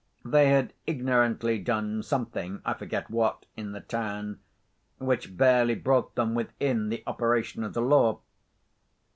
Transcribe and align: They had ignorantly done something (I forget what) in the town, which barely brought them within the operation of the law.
They 0.25 0.49
had 0.49 0.73
ignorantly 0.87 1.59
done 1.59 2.01
something 2.01 2.63
(I 2.65 2.73
forget 2.73 3.11
what) 3.11 3.45
in 3.55 3.71
the 3.71 3.81
town, 3.81 4.39
which 4.97 5.37
barely 5.37 5.75
brought 5.75 6.15
them 6.15 6.33
within 6.33 6.89
the 6.89 7.03
operation 7.05 7.63
of 7.63 7.75
the 7.75 7.83
law. 7.83 8.19